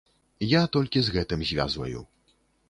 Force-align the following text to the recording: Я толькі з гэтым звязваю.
Я 0.51 0.61
толькі 0.75 1.03
з 1.09 1.13
гэтым 1.17 1.45
звязваю. 1.51 2.03